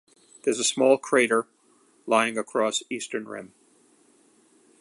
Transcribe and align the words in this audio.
There 0.41 0.51
is 0.51 0.57
a 0.59 0.63
small 0.63 0.97
crater 0.97 1.45
lying 2.07 2.35
across 2.35 2.81
eastern 2.89 3.27
rim. 3.27 3.53